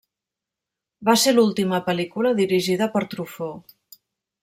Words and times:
Va 1.09 1.15
ser 1.25 1.35
l'última 1.35 1.81
pel·lícula 1.91 2.35
dirigida 2.43 2.91
per 2.97 3.07
Truffaut. 3.15 3.81